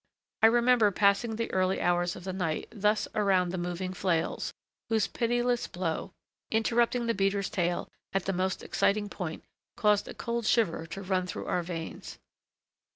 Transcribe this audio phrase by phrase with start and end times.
[0.41, 4.51] I remember passing the early hours of the night thus around the moving flails,
[4.89, 6.11] whose pitiless blow,
[6.49, 9.43] interrupting the beater's tale at the most exciting point,
[9.75, 12.17] caused a cold shiver to run through our veins.